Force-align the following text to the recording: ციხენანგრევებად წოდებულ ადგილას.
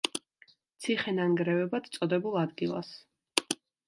ციხენანგრევებად 0.85 1.89
წოდებულ 1.97 2.39
ადგილას. 2.45 2.91